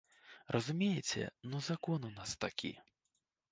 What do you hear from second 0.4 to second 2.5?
Разумееце, ну закон у нас